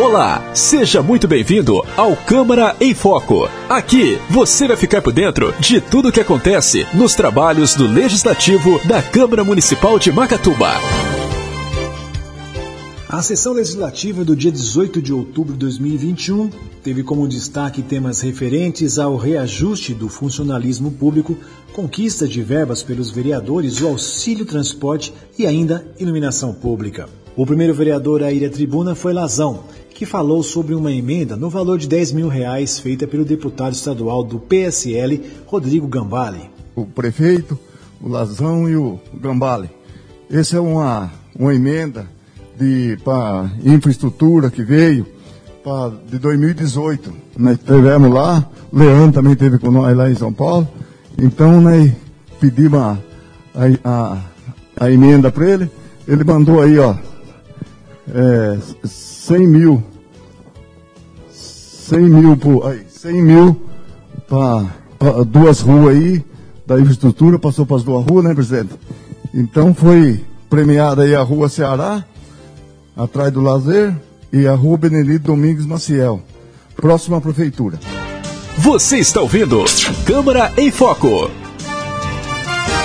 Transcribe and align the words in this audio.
Olá, 0.00 0.54
seja 0.54 1.02
muito 1.02 1.28
bem-vindo 1.28 1.82
ao 1.94 2.16
Câmara 2.16 2.74
em 2.80 2.94
Foco. 2.94 3.46
Aqui 3.68 4.18
você 4.30 4.66
vai 4.66 4.74
ficar 4.74 5.02
por 5.02 5.12
dentro 5.12 5.54
de 5.60 5.78
tudo 5.78 6.08
o 6.08 6.12
que 6.12 6.20
acontece 6.20 6.86
nos 6.94 7.14
trabalhos 7.14 7.74
do 7.74 7.86
Legislativo 7.86 8.80
da 8.88 9.02
Câmara 9.02 9.44
Municipal 9.44 9.98
de 9.98 10.10
Macatuba. 10.10 10.70
A 13.10 13.20
sessão 13.20 13.52
legislativa 13.52 14.24
do 14.24 14.34
dia 14.34 14.50
18 14.50 15.02
de 15.02 15.12
outubro 15.12 15.52
de 15.52 15.58
2021 15.58 16.48
teve 16.82 17.02
como 17.02 17.28
destaque 17.28 17.82
temas 17.82 18.22
referentes 18.22 18.98
ao 18.98 19.18
reajuste 19.18 19.92
do 19.92 20.08
funcionalismo 20.08 20.92
público, 20.92 21.36
conquista 21.74 22.26
de 22.26 22.40
verbas 22.40 22.82
pelos 22.82 23.10
vereadores, 23.10 23.82
o 23.82 23.88
auxílio 23.88 24.46
transporte 24.46 25.12
e 25.38 25.46
ainda 25.46 25.86
iluminação 25.98 26.54
pública. 26.54 27.06
O 27.36 27.46
primeiro 27.46 27.72
vereador 27.72 28.22
a 28.22 28.32
ir 28.32 28.44
à 28.44 28.50
tribuna 28.50 28.94
foi 28.94 29.12
Lazão, 29.12 29.64
que 30.00 30.06
falou 30.06 30.42
sobre 30.42 30.74
uma 30.74 30.90
emenda 30.90 31.36
no 31.36 31.50
valor 31.50 31.76
de 31.76 31.86
10 31.86 32.12
mil 32.12 32.26
reais 32.26 32.78
feita 32.78 33.06
pelo 33.06 33.22
deputado 33.22 33.74
estadual 33.74 34.24
do 34.24 34.38
PSL, 34.38 35.20
Rodrigo 35.44 35.86
Gambale. 35.86 36.48
O 36.74 36.86
prefeito, 36.86 37.58
o 38.00 38.08
Lazão 38.08 38.66
e 38.66 38.76
o 38.76 38.98
Gambale. 39.12 39.68
Essa 40.30 40.56
é 40.56 40.60
uma, 40.60 41.12
uma 41.38 41.54
emenda 41.54 42.08
para 43.04 43.50
infraestrutura 43.62 44.50
que 44.50 44.64
veio 44.64 45.06
pra, 45.62 45.92
de 46.10 46.18
2018. 46.18 47.12
Nós 47.36 47.58
tivemos 47.58 48.10
lá, 48.10 48.48
o 48.72 48.78
Leandro 48.78 49.12
também 49.20 49.36
teve 49.36 49.58
com 49.58 49.70
nós 49.70 49.94
lá 49.94 50.10
em 50.10 50.14
São 50.14 50.32
Paulo. 50.32 50.66
Então 51.18 51.60
nós 51.60 51.92
pedimos 52.40 52.80
a, 52.80 52.98
a, 53.54 53.68
a, 53.84 54.18
a 54.80 54.90
emenda 54.90 55.30
para 55.30 55.46
ele. 55.46 55.70
Ele 56.08 56.24
mandou 56.24 56.62
aí, 56.62 56.78
ó, 56.78 56.94
é, 58.14 58.58
100 58.84 59.46
mil 59.46 59.82
100 61.90 62.08
mil, 62.08 62.36
por, 62.36 62.68
aí, 62.68 62.86
100 62.88 63.22
mil 63.22 63.60
para 64.28 65.24
duas 65.24 65.60
ruas 65.60 65.96
aí, 65.96 66.24
da 66.64 66.78
infraestrutura, 66.78 67.36
passou 67.36 67.66
para 67.66 67.76
as 67.78 67.82
duas 67.82 68.06
ruas, 68.06 68.24
né, 68.24 68.32
presidente? 68.32 68.74
Então 69.34 69.74
foi 69.74 70.24
premiada 70.48 71.02
aí 71.02 71.14
a 71.16 71.22
rua 71.22 71.48
Ceará, 71.48 72.04
atrás 72.96 73.32
do 73.32 73.40
lazer, 73.40 73.92
e 74.32 74.46
a 74.46 74.54
rua 74.54 74.78
Benedito 74.78 75.24
Domingos 75.24 75.66
Maciel, 75.66 76.22
próxima 76.76 77.16
à 77.16 77.20
prefeitura. 77.20 77.80
Você 78.56 78.98
está 78.98 79.20
ouvindo 79.20 79.64
Câmara 80.06 80.52
em 80.56 80.70
Foco. 80.70 81.39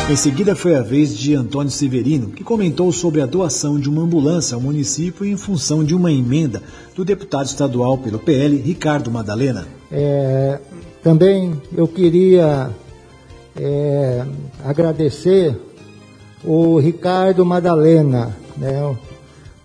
Em 0.07 0.15
seguida 0.15 0.55
foi 0.55 0.75
a 0.75 0.83
vez 0.83 1.17
de 1.17 1.33
Antônio 1.33 1.71
Severino, 1.71 2.27
que 2.27 2.43
comentou 2.43 2.91
sobre 2.91 3.21
a 3.21 3.25
doação 3.25 3.79
de 3.79 3.89
uma 3.89 4.03
ambulância 4.03 4.53
ao 4.53 4.61
município 4.61 5.25
em 5.25 5.35
função 5.35 5.83
de 5.83 5.95
uma 5.95 6.11
emenda 6.11 6.61
do 6.95 7.03
deputado 7.03 7.47
estadual 7.47 7.97
pelo 7.97 8.19
PL, 8.19 8.55
Ricardo 8.57 9.09
Madalena. 9.09 9.67
É, 9.91 10.59
também 11.01 11.59
eu 11.75 11.87
queria 11.87 12.69
é, 13.55 14.23
agradecer 14.63 15.59
o 16.43 16.77
Ricardo 16.77 17.43
Madalena, 17.43 18.37
né, 18.55 18.83
o 18.83 18.95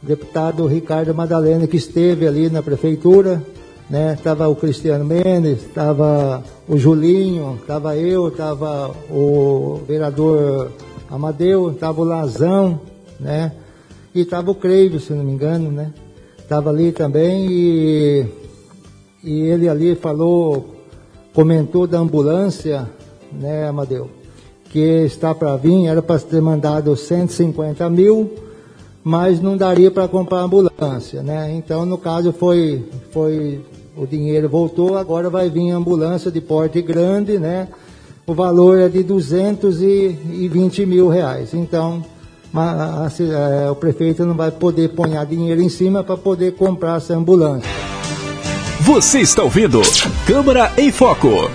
deputado 0.01 0.67
Ricardo 0.67 1.15
Madalena, 1.15 1.67
que 1.67 1.77
esteve 1.77 2.27
ali 2.27 2.49
na 2.49 2.63
prefeitura 2.63 3.43
né? 3.91 4.17
Tava 4.23 4.49
o 4.49 4.55
Cristiano 4.55 5.05
Mendes, 5.05 5.65
tava 5.75 6.45
o 6.69 6.79
Julinho, 6.79 7.59
tava 7.67 7.97
eu, 7.97 8.31
tava 8.31 8.95
o 9.11 9.81
vereador 9.87 10.71
Amadeu, 11.11 11.75
tava 11.75 12.01
o 12.01 12.05
Lazão, 12.05 12.81
né? 13.19 13.53
E 14.15 14.25
tava 14.25 14.53
o 14.53 14.55
Creio, 14.55 15.01
se 15.01 15.13
não 15.13 15.25
me 15.25 15.33
engano, 15.33 15.73
né? 15.73 15.93
Tava 16.49 16.71
ali 16.71 16.93
também 16.93 17.47
e, 17.51 18.27
e 19.25 19.41
ele 19.41 19.69
ali 19.69 19.97
falou, 19.97 20.77
comentou 21.35 21.87
da 21.87 21.99
ambulância, 21.99 22.89
né, 23.33 23.69
Amadeu? 23.69 24.09
Que 24.71 25.05
está 25.05 25.35
para 25.35 25.57
vir, 25.57 25.87
era 25.87 26.01
para 26.01 26.19
ter 26.21 26.41
mandado 26.41 26.97
150 26.97 27.91
mil, 27.91 28.31
mas 29.03 29.41
não 29.41 29.57
daria 29.57 29.91
para 29.91 30.07
comprar 30.07 30.43
ambulância, 30.43 31.23
né? 31.25 31.53
Então, 31.53 31.85
no 31.85 31.99
caso, 31.99 32.33
foi, 32.33 32.85
foi 33.11 33.61
o 33.97 34.07
dinheiro 34.07 34.49
voltou, 34.49 34.97
agora 34.97 35.29
vai 35.29 35.51
vir 35.51 35.71
ambulância 35.71 36.31
de 36.31 36.41
porte 36.41 36.81
grande, 36.81 37.39
né? 37.39 37.69
O 38.27 38.35
valor 38.35 38.79
é 38.79 38.89
de 38.89 39.03
220 39.03 40.87
mil 40.87 41.09
reais. 41.09 41.53
Então, 41.53 42.05
a, 42.55 42.61
a, 42.61 43.07
a, 43.07 43.65
é, 43.65 43.71
o 43.71 43.75
prefeito 43.75 44.25
não 44.25 44.35
vai 44.35 44.51
poder 44.51 44.91
pôr 44.91 45.09
dinheiro 45.29 45.61
em 45.61 45.69
cima 45.69 46.05
para 46.05 46.17
poder 46.17 46.53
comprar 46.55 46.99
essa 46.99 47.15
ambulância. 47.15 47.69
Você 48.81 49.21
está 49.21 49.43
ouvindo 49.43 49.81
Câmara 50.27 50.73
em 50.79 50.91
Foco. 50.91 51.51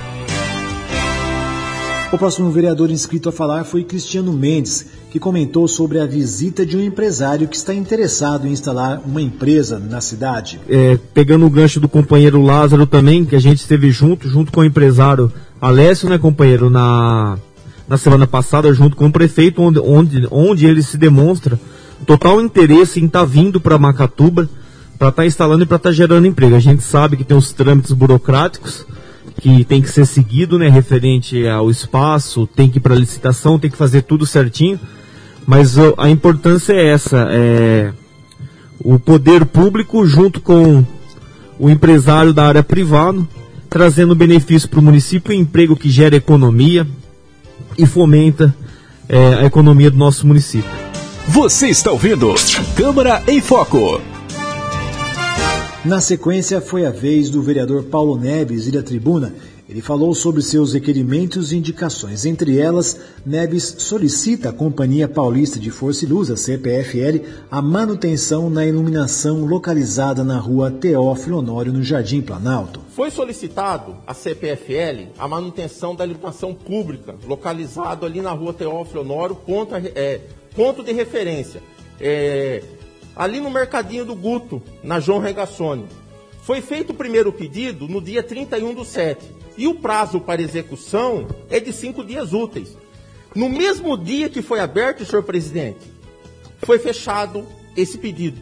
O 2.16 2.18
próximo 2.18 2.50
vereador 2.50 2.90
inscrito 2.92 3.28
a 3.28 3.32
falar 3.32 3.66
foi 3.66 3.84
Cristiano 3.84 4.32
Mendes, 4.32 4.86
que 5.12 5.20
comentou 5.20 5.68
sobre 5.68 6.00
a 6.00 6.06
visita 6.06 6.66
de 6.66 6.78
um 6.78 6.82
empresário 6.82 7.46
que 7.46 7.58
está 7.58 7.74
interessado 7.74 8.48
em 8.48 8.52
instalar 8.52 9.02
uma 9.06 9.22
empresa 9.22 9.78
na 9.78 10.00
cidade. 10.00 10.58
É, 10.70 10.98
pegando 11.14 11.46
o 11.46 11.50
gancho 11.50 11.78
do 11.78 11.90
companheiro 11.90 12.42
Lázaro 12.42 12.88
também, 12.88 13.26
que 13.26 13.36
a 13.36 13.40
gente 13.40 13.58
esteve 13.58 13.92
junto, 13.92 14.30
junto 14.30 14.50
com 14.50 14.62
o 14.62 14.64
empresário 14.64 15.30
Alessio, 15.60 16.08
né, 16.08 16.18
companheiro, 16.18 16.70
na, 16.70 17.38
na 17.86 17.98
semana 17.98 18.26
passada, 18.26 18.74
junto 18.74 18.96
com 18.96 19.08
o 19.08 19.12
prefeito, 19.12 19.62
onde, 19.62 19.80
onde, 19.80 20.26
onde 20.32 20.66
ele 20.66 20.84
se 20.84 20.98
demonstra 20.98 21.60
total 22.08 22.40
interesse 22.40 23.02
em 23.02 23.08
estar 23.08 23.20
tá 23.20 23.26
vindo 23.26 23.60
para 23.60 23.78
Macatuba 23.78 24.48
para 24.98 25.10
estar 25.10 25.24
tá 25.24 25.26
instalando 25.26 25.64
e 25.64 25.66
para 25.66 25.76
estar 25.76 25.90
tá 25.90 25.94
gerando 25.94 26.26
emprego. 26.26 26.56
A 26.56 26.62
gente 26.62 26.82
sabe 26.82 27.18
que 27.18 27.26
tem 27.26 27.36
os 27.36 27.52
trâmites 27.52 27.92
burocráticos 27.92 28.86
que 29.42 29.64
tem 29.64 29.82
que 29.82 29.90
ser 29.90 30.06
seguido, 30.06 30.58
né, 30.58 30.70
referente 30.70 31.48
ao 31.48 31.70
espaço, 31.70 32.48
tem 32.48 32.70
que 32.70 32.78
ir 32.78 32.82
para 32.82 32.96
licitação, 32.96 33.60
tem 33.60 33.70
que 33.70 33.78
fazer 33.78 34.04
tudo 34.04 34.26
certinho. 34.26 34.80
Mas 35.46 35.76
a 35.98 36.10
importância 36.10 36.74
é 36.74 36.88
essa, 36.88 37.28
é 37.30 37.94
o 38.80 38.98
poder 38.98 39.46
público 39.46 40.06
junto 40.06 40.42
com 40.42 40.84
o 41.60 41.70
empresário 41.70 42.34
da 42.34 42.46
área 42.46 42.64
privada, 42.64 43.20
trazendo 43.70 44.16
benefício 44.16 44.70
para 44.70 44.80
o 44.80 44.84
município, 44.84 45.34
emprego 45.34 45.76
que 45.76 45.90
gera 45.90 46.16
economia 46.16 46.88
e 47.78 47.86
fomenta 47.86 48.56
é, 49.08 49.36
a 49.36 49.46
economia 49.46 49.92
do 49.92 49.98
nosso 49.98 50.26
município. 50.26 50.70
Você 51.28 51.68
está 51.68 51.92
ouvindo 51.92 52.34
Câmara 52.76 53.24
em 53.28 53.42
Foco. 53.42 54.15
Na 55.86 56.02
sequência, 56.02 56.60
foi 56.60 56.86
a 56.86 56.92
vez 56.92 57.30
do 57.30 57.42
vereador 57.42 57.84
Paulo 57.84 58.18
Neves 58.18 58.68
ir 58.68 58.78
à 58.78 58.84
tribuna 58.84 59.34
ele 59.68 59.82
falou 59.82 60.14
sobre 60.14 60.44
seus 60.44 60.74
requerimentos 60.74 61.52
e 61.52 61.58
indicações. 61.58 62.24
Entre 62.24 62.60
elas, 62.60 63.00
Neves 63.26 63.76
solicita 63.80 64.50
à 64.50 64.54
Companhia 64.54 65.08
Paulista 65.08 65.60
de 65.60 65.72
Força 65.72 66.06
e 66.06 66.08
Luz, 66.08 66.30
a 66.30 66.38
CPFL, 66.38 67.26
a 67.50 67.62
manutenção 67.64 68.48
na 68.48 68.64
iluminação 68.64 69.44
localizada 69.44 70.24
na 70.24 70.38
rua 70.38 70.70
Teófilo 70.70 71.40
Honório, 71.40 71.74
no 71.74 71.82
Jardim 71.82 72.22
Planalto. 72.22 72.80
Foi 72.92 73.10
solicitado 73.10 73.98
à 74.06 74.14
CPFL 74.14 75.10
a 75.18 75.28
manutenção 75.28 75.96
da 75.96 76.06
iluminação 76.06 76.54
pública, 76.54 77.16
localizado 77.26 78.06
ali 78.06 78.22
na 78.22 78.32
rua 78.32 78.54
Teófilo 78.54 79.02
Honório, 79.02 79.36
ponto, 79.36 79.74
é, 79.74 80.22
ponto 80.56 80.84
de 80.84 80.94
referência. 80.94 81.62
É, 82.00 82.62
ali 83.16 83.40
no 83.40 83.50
Mercadinho 83.50 84.06
do 84.06 84.16
Guto, 84.16 84.62
na 84.84 85.00
João 85.00 85.20
Regassoni. 85.20 85.88
Foi 86.44 86.62
feito 86.62 86.92
o 86.92 86.96
primeiro 86.96 87.32
pedido 87.32 87.88
no 87.88 88.02
dia 88.02 88.22
31 88.22 88.74
do 88.74 88.84
7. 88.86 89.26
E 89.58 89.68
o 89.68 89.76
prazo 89.76 90.20
para 90.20 90.42
execução 90.42 91.28
é 91.50 91.60
de 91.60 91.72
cinco 91.72 92.04
dias 92.04 92.34
úteis. 92.34 92.78
No 93.34 93.50
mesmo 93.50 93.98
dia 93.98 94.30
que 94.30 94.42
foi 94.42 94.60
aberto, 94.60 95.06
senhor 95.06 95.24
presidente, 95.24 95.92
foi 96.60 96.78
fechado 96.78 97.46
esse 97.76 97.98
pedido. 97.98 98.40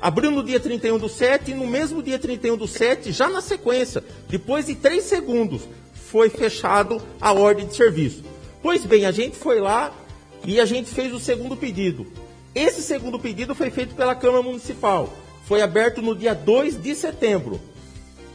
Abriu 0.00 0.30
no 0.30 0.42
dia 0.42 0.60
31 0.60 0.98
do 0.98 1.08
7 1.08 1.50
e 1.50 1.54
no 1.54 1.66
mesmo 1.66 2.02
dia 2.02 2.18
31 2.18 2.56
do 2.56 2.66
7, 2.66 3.12
já 3.12 3.28
na 3.28 3.40
sequência, 3.40 4.04
depois 4.28 4.66
de 4.66 4.74
três 4.74 5.04
segundos, 5.04 5.62
foi 5.94 6.28
fechado 6.28 7.00
a 7.20 7.32
ordem 7.32 7.66
de 7.66 7.74
serviço. 7.74 8.22
Pois 8.62 8.84
bem, 8.84 9.06
a 9.06 9.10
gente 9.10 9.36
foi 9.36 9.60
lá 9.60 9.92
e 10.44 10.60
a 10.60 10.64
gente 10.64 10.90
fez 10.90 11.12
o 11.12 11.20
segundo 11.20 11.56
pedido. 11.56 12.06
Esse 12.56 12.80
segundo 12.80 13.18
pedido 13.18 13.54
foi 13.54 13.68
feito 13.68 13.94
pela 13.94 14.14
Câmara 14.14 14.42
Municipal. 14.42 15.12
Foi 15.44 15.60
aberto 15.60 16.00
no 16.00 16.16
dia 16.16 16.34
2 16.34 16.82
de 16.82 16.94
setembro. 16.94 17.60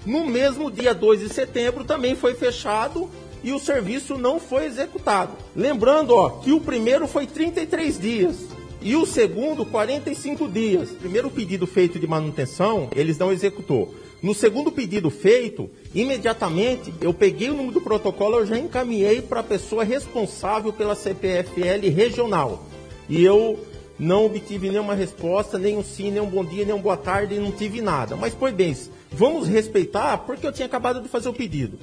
No 0.05 0.27
mesmo 0.27 0.69
dia 0.69 0.93
2 0.93 1.21
de 1.21 1.29
setembro 1.29 1.83
também 1.83 2.15
foi 2.15 2.35
fechado 2.35 3.09
e 3.43 3.51
o 3.51 3.57
serviço 3.57 4.19
não 4.19 4.39
foi 4.39 4.65
executado. 4.65 5.33
Lembrando, 5.55 6.13
ó, 6.13 6.29
que 6.29 6.51
o 6.51 6.61
primeiro 6.61 7.07
foi 7.07 7.25
33 7.25 7.99
dias 7.99 8.35
e 8.79 8.95
o 8.95 9.07
segundo 9.07 9.65
45 9.65 10.47
dias. 10.47 10.91
primeiro 10.91 11.31
pedido 11.31 11.65
feito 11.65 11.97
de 11.97 12.05
manutenção, 12.05 12.89
eles 12.95 13.17
não 13.17 13.31
executou. 13.31 13.91
No 14.21 14.35
segundo 14.35 14.71
pedido 14.71 15.09
feito, 15.09 15.67
imediatamente 15.95 16.93
eu 17.01 17.11
peguei 17.11 17.49
o 17.49 17.55
número 17.55 17.73
do 17.73 17.81
protocolo, 17.81 18.37
eu 18.37 18.45
já 18.45 18.59
encaminhei 18.59 19.19
para 19.19 19.39
a 19.39 19.43
pessoa 19.43 19.83
responsável 19.83 20.71
pela 20.71 20.93
CPFL 20.93 21.89
regional. 21.91 22.67
E 23.09 23.23
eu 23.23 23.59
não 23.99 24.25
obtive 24.25 24.69
nenhuma 24.69 24.95
resposta, 24.95 25.57
nem 25.59 25.77
um 25.77 25.83
sim, 25.83 26.11
nem 26.11 26.21
um 26.21 26.29
bom 26.29 26.43
dia, 26.43 26.65
nem 26.65 26.73
um 26.73 26.81
boa 26.81 26.97
tarde, 26.97 27.39
não 27.39 27.51
tive 27.51 27.81
nada. 27.81 28.15
Mas, 28.15 28.33
pois 28.33 28.53
bem, 28.53 28.75
vamos 29.11 29.47
respeitar, 29.47 30.17
porque 30.19 30.45
eu 30.45 30.51
tinha 30.51 30.65
acabado 30.65 31.01
de 31.01 31.07
fazer 31.07 31.29
o 31.29 31.33
pedido. 31.33 31.77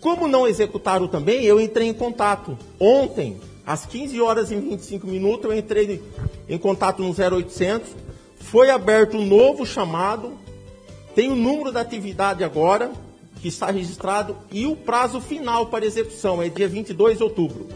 Como 0.00 0.26
não 0.26 0.48
executaram 0.48 1.06
também, 1.06 1.44
eu 1.44 1.60
entrei 1.60 1.88
em 1.88 1.94
contato. 1.94 2.56
Ontem, 2.78 3.38
às 3.66 3.84
15 3.84 4.20
horas 4.20 4.50
e 4.50 4.56
25 4.56 5.06
minutos, 5.06 5.44
eu 5.44 5.56
entrei 5.56 6.02
em 6.48 6.58
contato 6.58 7.02
no 7.02 7.10
0800. 7.10 7.90
Foi 8.36 8.70
aberto 8.70 9.16
um 9.16 9.26
novo 9.26 9.66
chamado. 9.66 10.32
Tem 11.14 11.30
o 11.30 11.36
número 11.36 11.70
da 11.70 11.82
atividade 11.82 12.42
agora, 12.42 12.90
que 13.42 13.48
está 13.48 13.70
registrado, 13.70 14.36
e 14.50 14.66
o 14.66 14.74
prazo 14.74 15.20
final 15.20 15.66
para 15.66 15.84
execução 15.84 16.42
é 16.42 16.48
dia 16.48 16.66
22 16.66 17.18
de 17.18 17.22
outubro. 17.22 17.68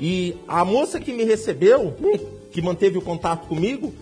E 0.00 0.36
a 0.46 0.64
moça 0.64 1.00
que 1.00 1.12
me 1.12 1.24
recebeu, 1.24 1.94
que 2.50 2.62
manteve 2.62 2.98
o 2.98 3.02
contato 3.02 3.46
comigo, 3.46 3.92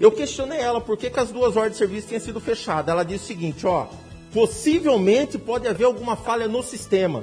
eu 0.00 0.10
questionei 0.10 0.58
ela 0.58 0.80
por 0.80 0.96
que, 0.96 1.10
que 1.10 1.20
as 1.20 1.30
duas 1.30 1.56
ordens 1.56 1.72
de 1.72 1.78
serviço 1.78 2.08
tinham 2.08 2.20
sido 2.20 2.40
fechadas. 2.40 2.92
Ela 2.92 3.04
disse 3.04 3.24
o 3.24 3.26
seguinte, 3.26 3.66
ó, 3.66 3.86
possivelmente 4.32 5.36
pode 5.36 5.68
haver 5.68 5.84
alguma 5.84 6.16
falha 6.16 6.48
no 6.48 6.62
sistema, 6.62 7.22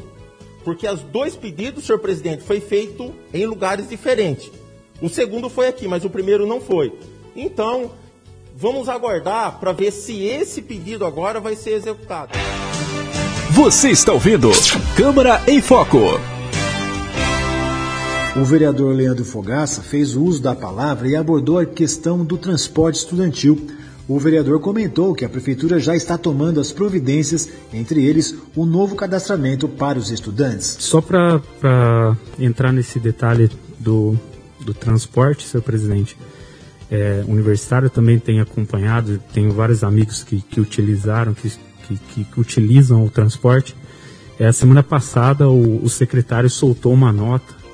porque 0.63 0.87
os 0.87 1.01
dois 1.01 1.35
pedidos, 1.35 1.85
senhor 1.85 1.99
presidente, 1.99 2.43
foi 2.43 2.59
feito 2.59 3.13
em 3.33 3.45
lugares 3.45 3.89
diferentes. 3.89 4.51
O 5.01 5.09
segundo 5.09 5.49
foi 5.49 5.67
aqui, 5.67 5.87
mas 5.87 6.05
o 6.05 6.09
primeiro 6.09 6.45
não 6.45 6.59
foi. 6.59 6.93
Então, 7.35 7.91
vamos 8.55 8.89
aguardar 8.89 9.59
para 9.59 9.71
ver 9.71 9.91
se 9.91 10.23
esse 10.23 10.61
pedido 10.61 11.05
agora 11.05 11.39
vai 11.39 11.55
ser 11.55 11.71
executado. 11.71 12.31
Você 13.51 13.89
está 13.89 14.11
ouvindo 14.11 14.51
Câmara 14.95 15.41
em 15.47 15.61
Foco. 15.61 16.36
O 18.39 18.43
vereador 18.43 18.93
Leandro 18.93 19.25
Fogaça 19.25 19.81
fez 19.81 20.15
uso 20.15 20.43
da 20.43 20.53
palavra 20.53 21.07
e 21.07 21.15
abordou 21.15 21.57
a 21.57 21.65
questão 21.65 22.23
do 22.23 22.37
transporte 22.37 22.97
estudantil. 22.97 23.65
O 24.07 24.19
vereador 24.19 24.59
comentou 24.59 25.15
que 25.15 25.25
a 25.25 25.29
prefeitura 25.29 25.79
já 25.79 25.95
está 25.95 26.19
tomando 26.19 26.59
as 26.59 26.71
providências, 26.71 27.49
entre 27.73 28.05
eles 28.05 28.35
o 28.55 28.63
novo 28.63 28.95
cadastramento 28.95 29.67
para 29.67 29.97
os 29.97 30.11
estudantes. 30.11 30.77
Só 30.79 31.01
para 31.01 32.15
entrar 32.37 32.71
nesse 32.71 32.99
detalhe 32.99 33.49
do, 33.79 34.15
do 34.59 34.71
transporte, 34.71 35.47
senhor 35.47 35.63
presidente, 35.63 36.15
é, 36.91 37.23
universitário 37.27 37.89
também 37.89 38.19
tem 38.19 38.39
acompanhado, 38.39 39.19
tenho 39.33 39.51
vários 39.51 39.83
amigos 39.83 40.23
que, 40.23 40.41
que 40.41 40.61
utilizaram, 40.61 41.33
que, 41.33 41.51
que, 41.87 42.23
que 42.23 42.39
utilizam 42.39 43.03
o 43.03 43.09
transporte. 43.09 43.75
É, 44.39 44.45
a 44.45 44.53
semana 44.53 44.83
passada 44.83 45.49
o, 45.49 45.83
o 45.83 45.89
secretário 45.89 46.51
soltou 46.51 46.93
uma 46.93 47.11
nota 47.11 47.66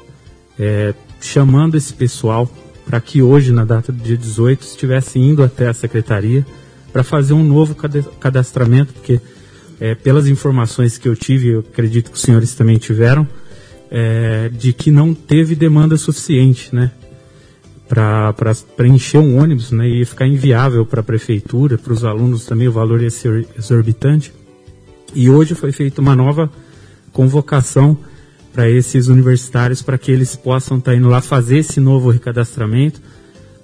é, 0.60 0.94
chamando 1.20 1.76
esse 1.76 1.94
pessoal 1.94 2.50
para 2.86 3.00
que 3.00 3.22
hoje, 3.22 3.52
na 3.52 3.64
data 3.64 3.92
do 3.92 4.04
dia 4.04 4.18
18, 4.18 4.62
estivesse 4.62 5.20
indo 5.20 5.44
até 5.44 5.68
a 5.68 5.74
secretaria 5.74 6.46
para 6.92 7.04
fazer 7.04 7.34
um 7.34 7.44
novo 7.44 7.76
cadastramento, 8.20 8.94
porque 8.94 9.20
é, 9.80 9.96
pelas 9.96 10.28
informações 10.28 10.98
que 10.98 11.08
eu 11.08 11.16
tive, 11.16 11.50
eu 11.50 11.60
acredito 11.60 12.12
que 12.12 12.16
os 12.16 12.22
senhores 12.22 12.54
também 12.54 12.78
tiveram, 12.78 13.28
é, 13.90 14.50
de 14.50 14.74
que 14.74 14.92
não 14.92 15.14
teve 15.14 15.56
demanda 15.56 15.98
suficiente, 15.98 16.74
né? 16.74 16.92
Para 17.88 18.34
preencher 18.76 19.18
um 19.18 19.40
ônibus, 19.40 19.72
né? 19.72 19.88
E 19.88 20.06
ficar 20.06 20.26
inviável 20.26 20.86
para 20.86 21.02
a 21.02 21.04
prefeitura, 21.04 21.78
para 21.78 21.94
os 21.94 22.04
alunos 22.04 22.46
também, 22.46 22.68
o 22.68 22.72
valor 22.72 23.02
ia 23.02 23.12
ser 23.12 23.48
exorbitante. 23.58 24.34
E 25.14 25.30
hoje 25.30 25.54
foi 25.54 25.72
feita 25.72 26.02
uma 26.02 26.16
nova 26.16 26.50
convocação 27.12 27.98
para 28.54 28.70
esses 28.70 29.08
universitários, 29.08 29.82
para 29.82 29.98
que 29.98 30.12
eles 30.12 30.36
possam 30.36 30.78
estar 30.78 30.92
tá 30.92 30.98
indo 30.98 31.10
lá 31.10 31.22
fazer 31.22 31.58
esse 31.58 31.80
novo 31.80 32.12
recadastramento, 32.12 33.02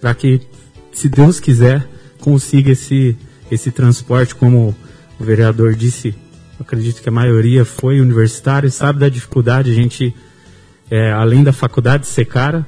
para 0.02 0.14
que, 0.16 0.42
se 0.92 1.08
Deus 1.08 1.40
quiser, 1.40 1.88
consiga 2.20 2.72
esse, 2.72 3.16
esse 3.52 3.72
transporte, 3.72 4.34
como 4.34 4.76
o 5.20 5.24
vereador 5.24 5.76
disse, 5.76 6.16
acredito 6.60 7.02
que 7.02 7.10
a 7.10 7.12
maioria 7.12 7.64
foi 7.64 8.02
universitário, 8.02 8.70
sabe 8.72 9.00
da 9.00 9.10
dificuldade, 9.10 9.70
a 9.70 9.74
gente, 9.74 10.14
é, 10.90 11.12
além 11.12 11.44
da 11.44 11.54
faculdade 11.54 12.08
ser 12.08 12.26
cara, 12.26 12.66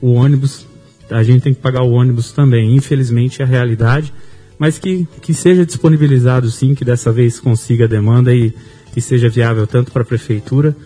o 0.00 0.12
ônibus, 0.12 0.66
a 1.08 1.22
gente 1.22 1.42
tem 1.42 1.54
que 1.54 1.60
pagar 1.60 1.82
o 1.82 1.92
ônibus 1.92 2.32
também, 2.32 2.74
infelizmente 2.74 3.42
é 3.42 3.44
a 3.44 3.48
realidade, 3.48 4.12
mas 4.58 4.78
que, 4.78 5.06
que 5.22 5.32
seja 5.32 5.64
disponibilizado 5.64 6.50
sim, 6.50 6.74
que 6.74 6.84
dessa 6.84 7.12
vez 7.12 7.38
consiga 7.38 7.84
a 7.84 7.88
demanda 7.88 8.34
e 8.34 8.52
que 8.92 9.00
seja 9.00 9.28
viável 9.28 9.66
tanto 9.66 9.92
para 9.92 10.02
a 10.02 10.04
prefeitura, 10.04 10.76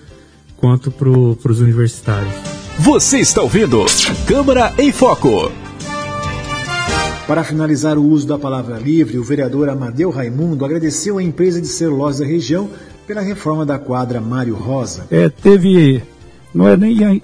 quanto 0.65 0.91
para 0.91 1.11
os 1.11 1.61
universitários. 1.61 2.33
Você 2.79 3.19
está 3.19 3.43
ouvindo 3.43 3.85
Câmara 4.27 4.73
em 4.79 4.91
Foco. 4.91 5.53
Para 7.27 7.45
finalizar 7.45 7.99
o 7.99 8.03
uso 8.03 8.27
da 8.27 8.39
palavra 8.39 8.79
livre, 8.79 9.19
o 9.19 9.23
vereador 9.23 9.69
Amadeu 9.69 10.09
Raimundo 10.09 10.65
agradeceu 10.65 11.19
à 11.19 11.23
empresa 11.23 11.61
de 11.61 11.67
celulose 11.67 12.23
da 12.23 12.27
região 12.27 12.71
pela 13.07 13.21
reforma 13.21 13.67
da 13.67 13.79
quadra 13.79 14.23
Mário 14.23 14.55
Rosa. 14.55 15.07
É, 15.11 15.29
teve, 15.29 16.03
não 16.55 16.67
é 16.67 16.79
nem 16.79 17.05
a 17.05 17.21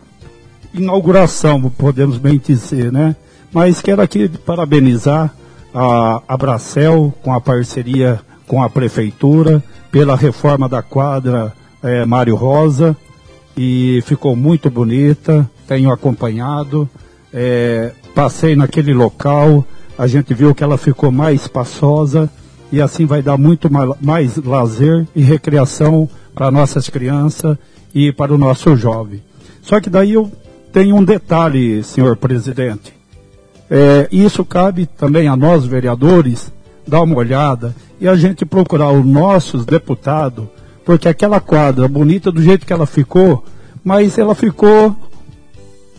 inauguração, 0.74 1.62
podemos 1.70 2.18
bem 2.18 2.38
dizer, 2.38 2.92
né? 2.92 3.16
Mas 3.50 3.80
quero 3.80 4.02
aqui 4.02 4.28
parabenizar 4.28 5.34
a 5.72 6.22
Abracel 6.28 7.14
com 7.22 7.32
a 7.32 7.40
parceria 7.40 8.20
com 8.46 8.62
a 8.62 8.68
prefeitura 8.68 9.64
pela 9.90 10.14
reforma 10.14 10.68
da 10.68 10.82
quadra 10.82 11.54
é, 11.82 12.04
Mário 12.04 12.36
Rosa 12.36 12.94
e 13.56 14.02
ficou 14.06 14.34
muito 14.34 14.70
bonita. 14.70 15.48
Tenho 15.66 15.90
acompanhado, 15.92 16.88
é, 17.32 17.92
passei 18.14 18.56
naquele 18.56 18.92
local, 18.92 19.64
a 19.96 20.06
gente 20.06 20.34
viu 20.34 20.54
que 20.54 20.64
ela 20.64 20.76
ficou 20.76 21.12
mais 21.12 21.42
espaçosa 21.42 22.30
e 22.72 22.80
assim 22.80 23.06
vai 23.06 23.22
dar 23.22 23.36
muito 23.36 23.68
mais, 24.00 24.36
lazer 24.36 25.06
e 25.14 25.22
recreação 25.22 26.08
para 26.34 26.50
nossas 26.50 26.88
crianças 26.88 27.56
e 27.94 28.12
para 28.12 28.32
o 28.32 28.38
nosso 28.38 28.76
jovem. 28.76 29.22
Só 29.62 29.80
que 29.80 29.90
daí 29.90 30.12
eu 30.12 30.30
tenho 30.72 30.96
um 30.96 31.04
detalhe, 31.04 31.82
senhor 31.82 32.16
presidente. 32.16 32.94
É, 33.68 34.08
isso 34.10 34.44
cabe 34.44 34.86
também 34.86 35.28
a 35.28 35.36
nós, 35.36 35.64
vereadores, 35.64 36.52
dar 36.86 37.02
uma 37.02 37.16
olhada 37.16 37.74
e 38.00 38.08
a 38.08 38.16
gente 38.16 38.44
procurar 38.44 38.90
os 38.90 39.04
nossos 39.04 39.64
deputados 39.64 40.44
porque 40.84 41.08
aquela 41.08 41.40
quadra 41.40 41.86
bonita 41.88 42.30
do 42.30 42.42
jeito 42.42 42.66
que 42.66 42.72
ela 42.72 42.86
ficou, 42.86 43.44
mas 43.84 44.18
ela 44.18 44.34
ficou 44.34 44.96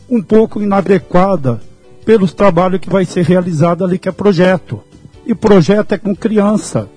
um 0.09 0.21
pouco 0.21 0.61
inadequada 0.61 1.61
pelos 2.05 2.33
trabalhos 2.33 2.79
que 2.79 2.89
vai 2.89 3.05
ser 3.05 3.23
realizado 3.23 3.83
ali, 3.83 3.97
que 3.97 4.09
é 4.09 4.11
projeto. 4.11 4.81
E 5.25 5.33
projeto 5.33 5.93
é 5.93 5.97
com 5.97 6.15
criança. 6.15 6.89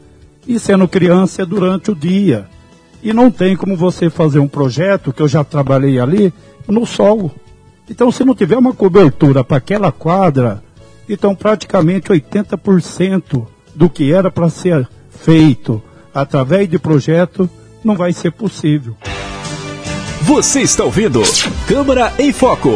E 0.47 0.59
sendo 0.59 0.89
criança 0.89 1.43
é 1.43 1.47
durante 1.47 1.91
o 1.91 1.95
dia. 1.95 2.49
E 3.03 3.13
não 3.13 3.31
tem 3.31 3.57
como 3.57 3.77
você 3.77 4.09
fazer 4.11 4.39
um 4.39 4.49
projeto, 4.49 5.13
que 5.13 5.23
eu 5.23 5.29
já 5.29 5.45
trabalhei 5.45 6.01
ali, 6.01 6.33
no 6.67 6.87
sol. 6.87 7.31
Então, 7.89 8.11
se 8.11 8.25
não 8.25 8.35
tiver 8.35 8.57
uma 8.57 8.73
cobertura 8.73 9.45
para 9.45 9.59
aquela 9.59 9.93
quadra, 9.93 10.63
então 11.09 11.35
praticamente 11.35 12.09
80% 12.09 13.47
do 13.75 13.91
que 13.91 14.13
era 14.13 14.31
para 14.31 14.49
ser 14.49 14.89
feito 15.11 15.83
através 16.15 16.69
de 16.69 16.79
projeto 16.79 17.49
não 17.85 17.97
vai 17.97 18.13
ser 18.13 18.33
possível. 18.33 18.97
Você 20.23 20.63
está 20.63 20.85
ouvindo 20.85 21.21
Câmara 21.69 22.13
em 22.19 22.33
Foco. 22.33 22.71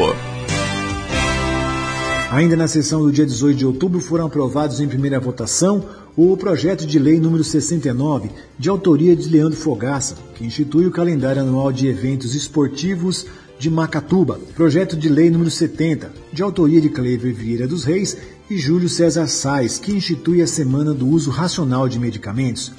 Ainda 2.31 2.55
na 2.57 2.69
sessão 2.69 3.03
do 3.03 3.11
dia 3.11 3.25
18 3.25 3.57
de 3.57 3.65
outubro 3.65 4.01
foram 4.01 4.27
aprovados 4.27 4.81
em 4.81 4.87
primeira 4.87 5.19
votação 5.19 5.83
o 6.15 6.37
projeto 6.37 6.85
de 6.85 6.99
lei 6.99 7.19
número 7.19 7.43
69, 7.43 8.31
de 8.59 8.69
autoria 8.69 9.17
de 9.17 9.29
Leandro 9.29 9.57
Fogaça, 9.57 10.17
que 10.35 10.45
institui 10.45 10.87
o 10.87 10.91
calendário 10.91 11.41
anual 11.41 11.73
de 11.73 11.87
eventos 11.87 12.35
esportivos 12.35 13.25
de 13.59 13.71
Macatuba. 13.71 14.39
Projeto 14.55 14.97
de 14.97 15.09
lei 15.09 15.31
número 15.31 15.51
70, 15.51 16.13
de 16.33 16.43
autoria 16.43 16.81
de 16.81 16.89
Clever 16.89 17.33
Vieira 17.33 17.67
dos 17.67 17.85
Reis 17.85 18.17
e 18.51 18.59
Júlio 18.59 18.89
César 18.89 19.27
Sais, 19.27 19.79
que 19.79 19.93
institui 19.93 20.43
a 20.43 20.47
Semana 20.47 20.93
do 20.93 21.09
Uso 21.09 21.31
Racional 21.31 21.89
de 21.89 21.99
Medicamentos. 21.99 22.73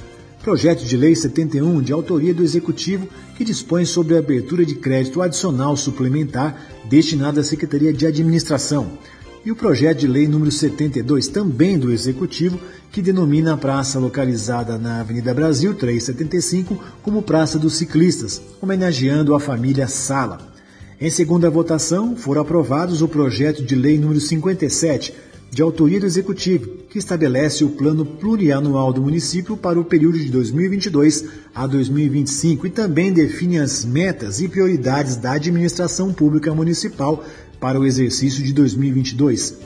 Projeto 0.49 0.83
de 0.83 0.97
Lei 0.97 1.15
71, 1.15 1.79
de 1.79 1.93
autoria 1.93 2.33
do 2.33 2.41
Executivo, 2.41 3.07
que 3.37 3.45
dispõe 3.45 3.85
sobre 3.85 4.15
a 4.15 4.17
abertura 4.17 4.65
de 4.65 4.73
crédito 4.73 5.21
adicional 5.21 5.77
suplementar 5.77 6.59
destinado 6.89 7.39
à 7.39 7.43
Secretaria 7.43 7.93
de 7.93 8.07
Administração. 8.07 8.97
E 9.45 9.51
o 9.51 9.55
projeto 9.55 9.99
de 9.99 10.07
lei 10.07 10.27
número 10.27 10.51
72, 10.51 11.27
também 11.27 11.77
do 11.77 11.91
Executivo, 11.91 12.59
que 12.91 12.99
denomina 12.99 13.53
a 13.53 13.57
praça 13.57 13.99
localizada 13.99 14.75
na 14.79 15.01
Avenida 15.01 15.35
Brasil 15.35 15.75
375 15.75 16.83
como 17.03 17.21
Praça 17.21 17.59
dos 17.59 17.77
Ciclistas, 17.77 18.41
homenageando 18.59 19.35
a 19.35 19.39
família 19.39 19.87
Sala. 19.87 20.51
Em 20.99 21.11
segunda 21.11 21.47
votação, 21.51 22.15
foram 22.15 22.41
aprovados 22.41 23.03
o 23.03 23.07
projeto 23.07 23.63
de 23.63 23.75
lei 23.75 23.99
número 23.99 24.19
57, 24.19 25.13
de 25.51 25.61
autoria 25.61 25.99
do 25.99 26.05
Executivo, 26.05 26.69
que 26.89 26.99
estabelece 26.99 27.63
o 27.63 27.69
plano 27.69 28.05
plurianual 28.05 28.93
do 28.93 29.01
município 29.01 29.57
para 29.57 29.79
o 29.79 29.85
período 29.85 30.19
de 30.19 30.29
2022 30.29 31.25
a 31.53 31.65
2025 31.65 32.67
e 32.67 32.69
também 32.69 33.11
define 33.11 33.59
as 33.59 33.83
metas 33.83 34.39
e 34.39 34.47
prioridades 34.47 35.17
da 35.17 35.33
administração 35.33 36.13
pública 36.13 36.53
municipal 36.53 37.23
para 37.59 37.79
o 37.79 37.85
exercício 37.85 38.43
de 38.43 38.53
2022. 38.53 39.57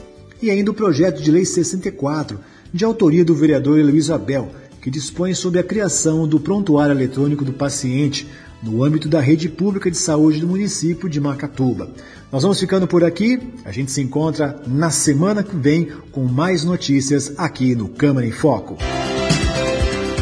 E 0.42 0.50
ainda 0.50 0.70
o 0.70 0.74
projeto 0.74 1.22
de 1.22 1.30
lei 1.30 1.44
64, 1.44 2.38
de 2.72 2.84
autoria 2.84 3.24
do 3.24 3.34
vereador 3.34 3.78
Luiz 3.80 4.10
Abel, 4.10 4.50
que 4.80 4.90
dispõe 4.90 5.32
sobre 5.32 5.60
a 5.60 5.64
criação 5.64 6.26
do 6.26 6.40
prontuário 6.40 6.94
eletrônico 6.94 7.44
do 7.44 7.52
paciente 7.52 8.26
no 8.64 8.82
âmbito 8.82 9.08
da 9.08 9.20
rede 9.20 9.48
pública 9.48 9.90
de 9.90 9.96
saúde 9.96 10.40
do 10.40 10.48
município 10.48 11.08
de 11.08 11.20
Macatuba. 11.20 11.90
Nós 12.32 12.42
vamos 12.42 12.58
ficando 12.58 12.86
por 12.86 13.04
aqui. 13.04 13.38
A 13.64 13.70
gente 13.70 13.92
se 13.92 14.00
encontra 14.00 14.60
na 14.66 14.90
semana 14.90 15.42
que 15.42 15.54
vem 15.54 15.88
com 16.10 16.24
mais 16.24 16.64
notícias 16.64 17.34
aqui 17.36 17.74
no 17.74 17.88
Câmara 17.88 18.26
em 18.26 18.32
Foco. 18.32 18.76